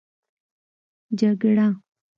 جگړه 1.19 1.67